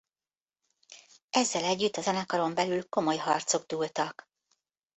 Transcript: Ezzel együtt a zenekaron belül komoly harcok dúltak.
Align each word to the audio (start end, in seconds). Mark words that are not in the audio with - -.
Ezzel 1.29 1.63
együtt 1.63 1.95
a 1.95 2.01
zenekaron 2.01 2.53
belül 2.53 2.89
komoly 2.89 3.17
harcok 3.17 3.65
dúltak. 3.65 4.29